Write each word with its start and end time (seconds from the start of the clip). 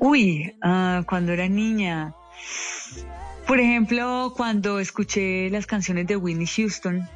Uy, 0.00 0.54
ah, 0.62 1.02
cuando 1.06 1.32
era 1.32 1.48
niña. 1.48 2.14
Por 3.46 3.60
ejemplo, 3.60 4.32
cuando 4.36 4.78
escuché 4.78 5.48
las 5.50 5.66
canciones 5.66 6.06
de 6.06 6.16
Whitney 6.16 6.46
Houston, 6.46 7.08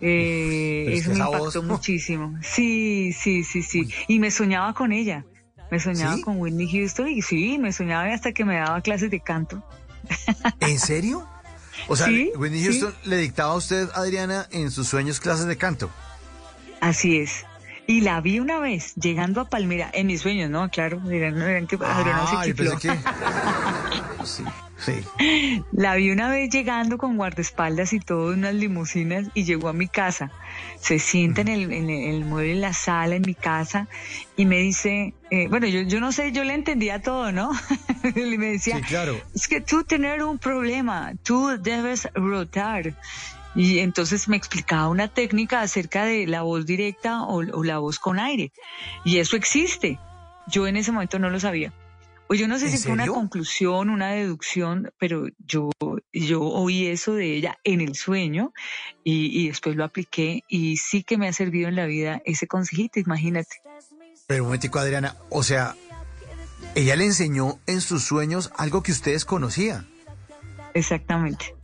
eh, 0.00 0.86
eso 0.92 1.10
me 1.10 1.16
impactó 1.18 1.38
voz- 1.62 1.64
muchísimo. 1.64 2.38
Sí, 2.42 3.12
sí, 3.12 3.42
sí, 3.44 3.62
sí. 3.62 3.88
Y 4.08 4.18
me 4.18 4.30
soñaba 4.30 4.72
con 4.74 4.92
ella. 4.92 5.24
Me 5.70 5.80
soñaba 5.80 6.14
¿Sí? 6.16 6.22
con 6.22 6.38
Whitney 6.40 6.70
Houston 6.70 7.08
y 7.08 7.22
sí, 7.22 7.58
me 7.58 7.72
soñaba 7.72 8.12
hasta 8.12 8.32
que 8.32 8.44
me 8.44 8.56
daba 8.56 8.80
clases 8.82 9.10
de 9.10 9.18
canto. 9.20 9.64
¿En 10.60 10.78
serio? 10.78 11.26
O 11.88 11.96
sea, 11.96 12.06
Sí, 12.06 12.30
Whitney 12.36 12.60
sí. 12.60 12.66
Houston 12.66 12.94
le 13.04 13.16
dictaba 13.16 13.52
a 13.54 13.56
usted, 13.56 13.88
Adriana, 13.94 14.46
en 14.52 14.70
sus 14.70 14.86
sueños 14.86 15.18
clases 15.20 15.46
de 15.46 15.56
canto. 15.56 15.90
Así 16.80 17.18
es. 17.18 17.44
Y 17.86 18.00
la 18.00 18.20
vi 18.20 18.38
una 18.40 18.58
vez 18.60 18.94
llegando 18.94 19.40
a 19.42 19.48
Palmira, 19.48 19.90
en 19.92 20.06
mis 20.06 20.22
sueños, 20.22 20.48
¿no? 20.50 20.70
Claro, 20.70 21.02
eran, 21.10 21.40
eran 21.42 21.66
que 21.66 21.76
Adriana 21.76 22.26
se 22.26 22.36
Ah, 22.36 22.46
yo 22.46 22.56
pensé 22.56 22.76
que... 22.88 22.94
Sí, 24.24 24.42
sí. 24.78 25.62
La 25.72 25.94
vi 25.96 26.10
una 26.10 26.30
vez 26.30 26.48
llegando 26.48 26.96
con 26.96 27.18
guardaespaldas 27.18 27.92
y 27.92 28.00
todo 28.00 28.32
unas 28.32 28.54
limusinas 28.54 29.26
y 29.34 29.44
llegó 29.44 29.68
a 29.68 29.74
mi 29.74 29.86
casa. 29.86 30.30
Se 30.80 30.98
sienta 30.98 31.42
en 31.42 31.48
el, 31.48 31.72
en 31.72 31.90
el, 31.90 32.14
el 32.14 32.24
mueble 32.24 32.52
en 32.52 32.60
la 32.62 32.72
sala 32.72 33.16
en 33.16 33.22
mi 33.26 33.34
casa 33.34 33.86
y 34.34 34.46
me 34.46 34.60
dice, 34.60 35.12
eh, 35.30 35.46
bueno, 35.48 35.66
yo, 35.66 35.82
yo 35.82 36.00
no 36.00 36.10
sé, 36.10 36.32
yo 36.32 36.42
le 36.42 36.54
entendía 36.54 37.02
todo, 37.02 37.32
¿no? 37.32 37.50
y 38.16 38.38
me 38.38 38.52
decía, 38.52 38.76
Sí, 38.78 38.82
claro. 38.84 39.20
es 39.34 39.46
que 39.46 39.60
tú 39.60 39.84
tener 39.84 40.22
un 40.22 40.38
problema, 40.38 41.12
tú 41.22 41.50
debes 41.60 42.08
rotar. 42.14 42.94
Y 43.54 43.78
entonces 43.78 44.28
me 44.28 44.36
explicaba 44.36 44.88
una 44.88 45.08
técnica 45.08 45.60
acerca 45.60 46.04
de 46.04 46.26
la 46.26 46.42
voz 46.42 46.66
directa 46.66 47.22
o, 47.22 47.38
o 47.38 47.64
la 47.64 47.78
voz 47.78 47.98
con 47.98 48.18
aire. 48.18 48.52
Y 49.04 49.18
eso 49.18 49.36
existe. 49.36 49.98
Yo 50.48 50.66
en 50.66 50.76
ese 50.76 50.92
momento 50.92 51.18
no 51.18 51.30
lo 51.30 51.38
sabía. 51.40 51.72
O 52.26 52.34
yo 52.34 52.48
no 52.48 52.58
sé 52.58 52.66
¿En 52.66 52.72
si 52.72 52.78
fue 52.78 52.92
una 52.92 53.06
conclusión, 53.06 53.90
una 53.90 54.12
deducción, 54.12 54.90
pero 54.98 55.26
yo, 55.46 55.70
yo 56.12 56.40
oí 56.40 56.86
eso 56.86 57.14
de 57.14 57.36
ella 57.36 57.58
en 57.64 57.82
el 57.82 57.94
sueño 57.94 58.52
y, 59.04 59.42
y 59.42 59.48
después 59.48 59.76
lo 59.76 59.84
apliqué 59.84 60.42
y 60.48 60.78
sí 60.78 61.02
que 61.02 61.18
me 61.18 61.28
ha 61.28 61.32
servido 61.34 61.68
en 61.68 61.76
la 61.76 61.84
vida 61.84 62.22
ese 62.24 62.46
consejito, 62.46 62.98
imagínate. 62.98 63.60
Pero 64.26 64.42
un 64.42 64.48
momentico, 64.48 64.78
Adriana, 64.78 65.16
o 65.28 65.42
sea, 65.42 65.76
ella 66.74 66.96
le 66.96 67.04
enseñó 67.04 67.58
en 67.66 67.82
sus 67.82 68.04
sueños 68.04 68.52
algo 68.56 68.82
que 68.82 68.92
ustedes 68.92 69.26
conocían. 69.26 69.86
Exactamente. 70.72 71.54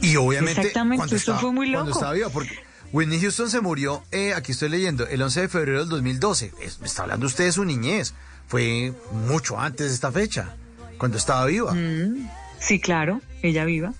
Y 0.00 0.16
obviamente 0.16 0.60
Exactamente, 0.60 0.98
cuando 0.98 1.16
estaba, 1.16 1.38
fue 1.38 1.52
muy 1.52 1.72
cuando 1.72 1.88
loco. 1.90 1.98
estaba 1.98 2.12
viva, 2.14 2.28
porque 2.30 2.58
Whitney 2.92 3.20
Houston 3.20 3.50
se 3.50 3.60
murió, 3.60 4.02
eh, 4.12 4.34
aquí 4.34 4.52
estoy 4.52 4.68
leyendo, 4.68 5.06
el 5.06 5.20
11 5.22 5.42
de 5.42 5.48
febrero 5.48 5.80
del 5.80 5.88
2012. 5.88 6.52
Es- 6.62 6.78
me 6.80 6.86
está 6.86 7.02
hablando 7.02 7.26
usted 7.26 7.44
de 7.44 7.52
su 7.52 7.64
niñez. 7.64 8.14
Fue 8.48 8.92
mucho 9.26 9.58
antes 9.58 9.88
de 9.88 9.94
esta 9.94 10.12
fecha, 10.12 10.54
cuando 10.98 11.16
estaba 11.18 11.44
viva. 11.46 11.74
Mm, 11.74 12.28
sí, 12.60 12.78
claro, 12.78 13.20
ella 13.42 13.64
viva. 13.64 13.92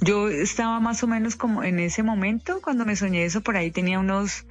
Yo 0.00 0.28
estaba 0.28 0.80
más 0.80 1.02
o 1.04 1.06
menos 1.06 1.36
como 1.36 1.62
en 1.62 1.78
ese 1.78 2.02
momento, 2.02 2.60
cuando 2.62 2.84
me 2.84 2.96
soñé 2.96 3.24
eso, 3.24 3.40
por 3.42 3.56
ahí 3.56 3.70
tenía 3.70 4.00
unos, 4.00 4.44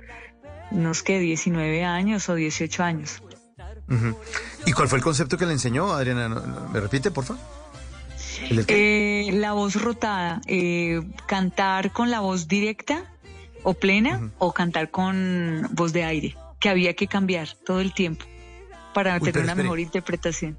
unos 0.72 1.04
que 1.04 1.20
19 1.20 1.84
años 1.84 2.30
o 2.30 2.36
18 2.36 2.84
años. 2.84 3.22
¿Y 4.66 4.72
cuál 4.72 4.88
fue 4.88 4.98
el 5.00 5.04
concepto 5.04 5.38
que 5.38 5.46
le 5.46 5.52
enseñó, 5.54 5.92
Adriana? 5.94 6.30
¿No- 6.30 6.40
no- 6.40 6.70
¿Me 6.70 6.80
repite, 6.80 7.12
por 7.12 7.26
favor? 7.26 7.44
Eh, 8.68 9.30
la 9.34 9.54
voz 9.54 9.76
rotada, 9.82 10.42
eh, 10.48 11.02
cantar 11.28 11.92
con 11.92 12.10
la 12.12 12.20
voz 12.20 12.48
directa 12.48 13.06
o 13.64 13.74
plena 13.74 14.32
o 14.40 14.54
cantar 14.54 14.92
con 14.92 15.68
voz 15.72 15.94
de 15.94 16.04
aire, 16.04 16.36
que 16.60 16.70
había 16.70 16.94
que 16.96 17.08
cambiar 17.08 17.50
todo 17.66 17.80
el 17.80 17.94
tiempo 17.94 18.26
para 18.94 19.16
Uy, 19.16 19.22
tener 19.22 19.44
una 19.44 19.52
espere. 19.54 19.64
mejor 19.64 19.80
interpretación. 19.80 20.58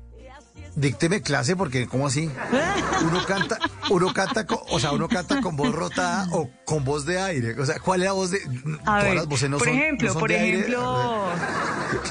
Dícteme 0.77 1.23
clase 1.23 1.55
porque 1.55 1.87
¿cómo 1.87 2.09
así? 2.09 2.29
Uno 3.07 3.25
canta, 3.27 3.59
uno 3.91 4.13
canta 4.13 4.45
con, 4.45 4.59
o 4.71 4.81
sea, 4.81 4.91
uno 4.93 5.09
canta 5.09 5.41
con 5.41 5.55
voz 5.57 5.73
rotada 5.73 6.27
o 6.33 6.51
con 6.65 6.85
voz 6.85 7.05
de 7.07 7.21
aire. 7.21 7.55
O 7.61 7.67
sea, 7.67 7.79
¿cuál 7.79 8.01
es 8.03 8.07
la 8.07 8.13
voz 8.13 8.31
de 8.33 8.39
A 8.39 8.85
todas 8.85 9.05
ver, 9.05 9.15
las 9.15 9.27
voces 9.29 9.51
no 9.51 9.59
por 9.59 9.69
son, 9.69 9.77
ejemplo, 9.77 10.07
no 10.09 10.13
son 10.15 10.21
por 10.21 10.31
de 10.31 10.39
aire? 10.39 10.67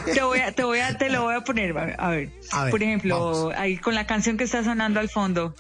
Te 0.05 0.21
voy 0.21 0.39
a, 0.39 0.51
te 0.51 0.63
voy 0.63 0.79
a, 0.79 0.97
te 0.97 1.09
lo 1.09 1.23
voy 1.23 1.35
a 1.35 1.41
poner, 1.41 1.77
a 1.77 2.09
ver, 2.09 2.29
a 2.51 2.67
por 2.69 2.81
ejemplo, 2.83 3.19
vamos. 3.19 3.53
ahí 3.55 3.77
con 3.77 3.95
la 3.95 4.05
canción 4.07 4.37
que 4.37 4.43
está 4.43 4.63
sonando 4.63 4.99
al 4.99 5.09
fondo, 5.09 5.55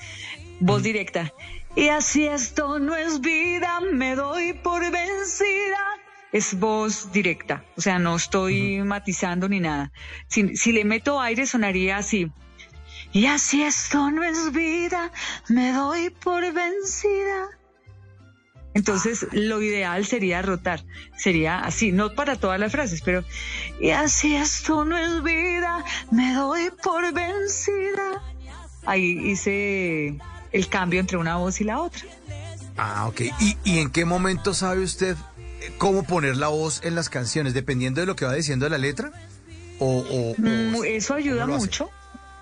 voz 0.59 0.83
directa. 0.83 1.33
Y 1.75 1.89
así 1.89 2.27
esto 2.27 2.77
no 2.79 2.95
es 2.95 3.19
vida, 3.21 3.79
me 3.79 4.15
doy 4.15 4.53
por 4.53 4.81
vencida. 4.81 5.79
Es 6.31 6.59
voz 6.59 7.11
directa, 7.11 7.63
o 7.77 7.81
sea, 7.81 7.99
no 7.99 8.15
estoy 8.15 8.81
matizando 8.81 9.47
ni 9.49 9.59
nada. 9.59 9.91
Si, 10.27 10.55
si 10.55 10.71
le 10.71 10.83
meto 10.83 11.19
aire 11.19 11.45
sonaría 11.45 11.97
así. 11.97 12.31
Y 13.11 13.27
así 13.27 13.61
esto 13.61 14.09
no 14.09 14.23
es 14.23 14.51
vida, 14.51 15.11
me 15.47 15.71
doy 15.71 16.09
por 16.09 16.41
vencida. 16.51 17.49
Entonces, 18.75 19.27
lo 19.31 19.61
ideal 19.61 20.05
sería 20.05 20.41
rotar. 20.41 20.83
Sería 21.17 21.59
así, 21.59 21.91
no 21.91 22.13
para 22.15 22.35
todas 22.37 22.59
las 22.59 22.71
frases, 22.71 23.01
pero 23.01 23.23
y 23.79 23.91
así 23.91 24.35
esto 24.35 24.83
no 24.85 24.97
es 24.97 25.21
vida, 25.23 25.83
me 26.11 26.33
doy 26.33 26.69
por 26.83 27.13
vencida. 27.13 28.21
Ahí 28.85 29.29
hice 29.31 30.17
el 30.51 30.67
cambio 30.69 30.99
entre 30.99 31.17
una 31.17 31.35
voz 31.37 31.61
y 31.61 31.63
la 31.65 31.79
otra. 31.79 32.01
Ah, 32.77 33.05
ok. 33.07 33.21
¿Y, 33.39 33.57
y 33.63 33.77
en 33.79 33.91
qué 33.91 34.05
momento 34.05 34.53
sabe 34.55 34.81
usted 34.83 35.15
eh, 35.61 35.71
cómo 35.77 36.03
poner 36.03 36.35
la 36.37 36.47
voz 36.47 36.81
en 36.83 36.95
las 36.95 37.09
canciones? 37.09 37.53
¿Dependiendo 37.53 38.01
de 38.01 38.07
lo 38.07 38.15
que 38.15 38.25
va 38.25 38.33
diciendo 38.33 38.67
la 38.69 38.79
letra? 38.79 39.11
¿O, 39.79 39.85
o- 39.99 40.31
o- 40.31 40.35
Mm, 40.37 40.83
Eso 40.85 41.13
ayuda 41.13 41.45
mucho. 41.45 41.89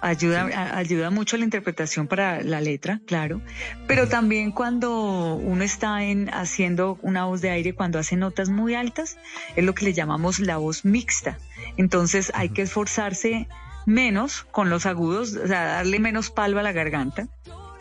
Ayuda, 0.02 0.50
a- 0.54 0.78
ayuda 0.78 1.12
mucho 1.12 1.38
la 1.38 1.44
interpretación 1.44 2.08
para 2.08 2.42
la 2.42 2.60
letra, 2.60 3.00
claro. 3.06 3.40
Pero 3.88 4.08
también 4.10 4.52
cuando 4.52 5.36
uno 5.36 5.64
está 5.64 6.04
en, 6.04 6.30
haciendo 6.34 6.98
una 7.04 7.26
voz 7.26 7.42
de 7.42 7.52
aire, 7.52 7.74
cuando 7.74 8.00
hace 8.00 8.16
notas 8.16 8.50
muy 8.50 8.74
altas, 8.74 9.18
es 9.56 9.64
lo 9.64 9.76
que 9.76 9.86
le 9.86 9.94
llamamos 9.94 10.40
la 10.40 10.58
voz 10.58 10.86
mixta. 10.86 11.38
Entonces 11.78 12.32
hay 12.36 12.50
que 12.50 12.64
esforzarse 12.64 13.48
menos 13.86 14.44
con 14.52 14.70
los 14.72 14.86
agudos, 14.88 15.36
o 15.36 15.48
sea, 15.48 15.64
darle 15.66 16.00
menos 16.00 16.32
palo 16.32 16.60
a 16.60 16.64
la 16.64 16.72
garganta 16.72 17.28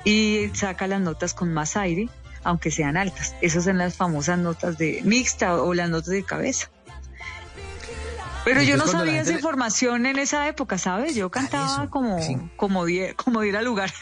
y 0.05 0.51
saca 0.55 0.87
las 0.87 1.01
notas 1.01 1.33
con 1.35 1.53
más 1.55 1.77
aire, 1.77 2.09
aunque 2.45 2.71
sean 2.71 2.97
altas. 2.97 3.35
Esas 3.43 3.65
son 3.65 3.79
las 3.79 3.97
famosas 3.97 4.39
notas 4.39 4.77
de 4.79 5.01
mixta 5.05 5.61
o 5.63 5.73
las 5.75 5.89
notas 5.91 6.09
de 6.11 6.23
cabeza. 6.23 6.71
Pero 8.55 8.63
yo 8.63 8.77
no 8.77 8.87
sabía 8.87 9.21
esa 9.23 9.31
le- 9.31 9.37
información 9.37 10.07
en 10.07 10.19
esa 10.19 10.47
época, 10.49 10.79
¿sabes? 10.79 11.15
Yo 11.15 11.31
cantaba 11.31 11.83
eso, 11.83 11.91
como, 11.91 12.21
sí. 12.23 12.37
como, 12.57 12.85
die- 12.85 13.15
como 13.15 13.41
diera 13.43 13.63
lugar. 13.63 13.93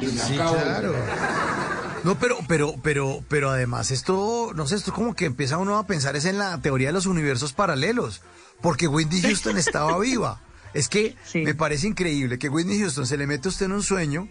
Sí, 0.00 0.34
claro. 0.34 0.94
No, 2.04 2.18
pero, 2.18 2.38
pero, 2.48 2.74
pero, 2.82 3.24
pero 3.28 3.50
además 3.50 3.90
esto, 3.92 4.50
no 4.54 4.66
sé, 4.66 4.74
esto 4.76 4.92
como 4.92 5.14
que 5.14 5.26
empieza 5.26 5.58
uno 5.58 5.78
a 5.78 5.86
pensar 5.86 6.16
es 6.16 6.24
en 6.24 6.38
la 6.38 6.60
teoría 6.60 6.88
de 6.88 6.92
los 6.92 7.06
universos 7.06 7.52
paralelos, 7.52 8.22
porque 8.60 8.88
Whitney 8.88 9.22
Houston 9.22 9.56
estaba 9.56 9.98
viva. 9.98 10.40
Es 10.74 10.88
que 10.88 11.16
Sí. 11.24 11.42
me 11.42 11.54
parece 11.54 11.86
increíble 11.86 12.38
que 12.38 12.48
Whitney 12.48 12.80
Houston 12.80 13.06
se 13.06 13.16
le 13.16 13.26
mete 13.26 13.46
a 13.48 13.50
usted 13.50 13.66
en 13.66 13.72
un 13.72 13.82
sueño 13.82 14.28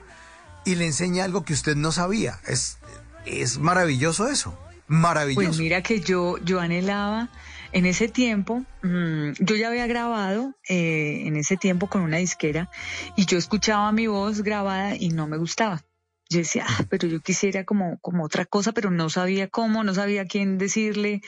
y 0.65 0.75
le 0.75 0.85
enseña 0.87 1.23
algo 1.23 1.45
que 1.45 1.53
usted 1.53 1.75
no 1.75 1.91
sabía. 1.91 2.39
Es, 2.47 2.77
es 3.25 3.57
maravilloso 3.59 4.27
eso. 4.27 4.57
Maravilloso. 4.87 5.47
Pues 5.47 5.57
mira 5.59 5.81
que 5.83 6.01
yo, 6.01 6.37
yo 6.39 6.59
anhelaba 6.59 7.29
en 7.71 7.85
ese 7.85 8.07
tiempo, 8.07 8.63
mm, 8.83 9.31
yo 9.39 9.55
ya 9.55 9.69
había 9.69 9.87
grabado 9.87 10.53
eh, 10.67 11.23
en 11.25 11.35
ese 11.35 11.57
tiempo 11.57 11.87
con 11.87 12.01
una 12.01 12.17
disquera 12.17 12.69
y 13.15 13.25
yo 13.25 13.37
escuchaba 13.37 13.91
mi 13.91 14.07
voz 14.07 14.41
grabada 14.41 14.95
y 14.95 15.09
no 15.09 15.27
me 15.27 15.37
gustaba. 15.37 15.81
Yo 16.31 16.39
decía, 16.39 16.65
ah, 16.65 16.85
pero 16.89 17.09
yo 17.09 17.19
quisiera 17.19 17.65
como, 17.65 17.97
como 17.99 18.23
otra 18.23 18.45
cosa, 18.45 18.71
pero 18.71 18.89
no 18.89 19.09
sabía 19.09 19.49
cómo, 19.49 19.83
no 19.83 19.93
sabía 19.93 20.21
a 20.21 20.25
quién 20.25 20.57
decirle, 20.57 21.21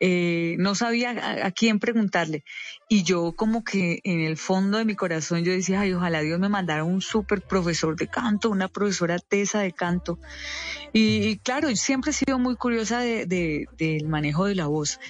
eh, 0.00 0.56
no 0.58 0.74
sabía 0.74 1.46
a, 1.46 1.50
quién 1.50 1.78
preguntarle. 1.78 2.44
Y 2.86 3.02
yo 3.02 3.32
como 3.32 3.64
que 3.64 4.00
en 4.04 4.20
el 4.20 4.36
fondo 4.36 4.76
de 4.76 4.84
mi 4.84 4.94
corazón 4.94 5.44
yo 5.44 5.52
decía, 5.52 5.80
ay, 5.80 5.94
ojalá 5.94 6.20
Dios 6.20 6.38
me 6.38 6.50
mandara 6.50 6.84
un 6.84 7.00
súper 7.00 7.40
profesor 7.40 7.96
de 7.96 8.08
canto, 8.08 8.50
una 8.50 8.68
profesora 8.68 9.18
tesa 9.18 9.60
de 9.60 9.72
canto. 9.72 10.18
Y, 10.92 11.26
y 11.26 11.38
claro, 11.38 11.74
siempre 11.74 12.10
he 12.10 12.14
sido 12.14 12.38
muy 12.38 12.56
curiosa 12.56 13.00
de, 13.00 13.24
de, 13.24 13.66
del 13.78 14.08
manejo 14.08 14.44
de 14.44 14.56
la 14.56 14.66
voz, 14.66 15.00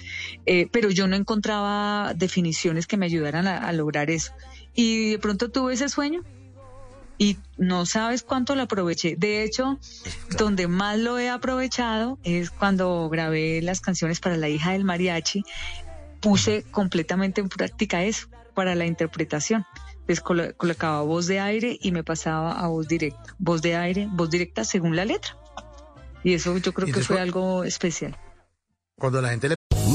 eh, 0.47 0.69
pero 0.71 0.91
yo 0.91 1.09
no 1.09 1.17
encontraba 1.17 2.15
definiciones 2.15 2.87
que 2.87 2.97
me 2.97 3.07
ayudaran 3.07 3.49
a, 3.49 3.59
a 3.59 3.73
lograr 3.73 4.11
eso. 4.11 4.33
Y 4.75 5.11
de 5.11 5.19
pronto 5.19 5.51
tuve 5.51 5.75
ese 5.75 5.89
sueño 5.89 6.23
y 7.21 7.37
no 7.59 7.85
sabes 7.85 8.23
cuánto 8.23 8.55
lo 8.57 8.63
aproveché. 8.63 9.15
De 9.15 9.45
hecho, 9.45 9.79
donde 10.39 10.69
más 10.69 10.99
lo 10.99 11.19
he 11.19 11.29
aprovechado 11.29 12.19
es 12.25 12.49
cuando 12.51 13.11
grabé 13.11 13.61
las 13.61 13.83
canciones 13.83 14.21
para 14.21 14.39
la 14.39 14.49
hija 14.49 14.73
del 14.73 14.85
mariachi, 14.85 15.45
puse 16.21 16.65
completamente 16.71 17.43
en 17.43 17.51
práctica 17.51 18.03
eso 18.03 18.29
para 18.55 18.75
la 18.75 18.87
interpretación. 18.87 19.67
Entonces 19.91 20.23
colo 20.23 20.57
colocaba 20.57 21.03
voz 21.03 21.27
de 21.27 21.41
aire 21.41 21.79
y 21.79 21.93
me 21.93 22.03
pasaba 22.03 22.59
a 22.59 22.69
voz 22.69 22.89
directa. 22.89 23.37
Voz 23.39 23.61
de 23.61 23.77
aire, 23.77 24.09
voz 24.11 24.31
directa 24.31 24.65
según 24.65 24.97
la 24.97 25.05
letra. 25.05 25.37
Y 26.25 26.33
eso 26.33 26.57
yo 26.57 26.73
creo 26.73 26.91
que 26.91 27.03
fue 27.03 27.21
algo 27.21 27.65
especial. 27.65 28.17
Cuando 28.97 29.21
la 29.21 29.29
gente 29.29 29.51
le 29.51 29.57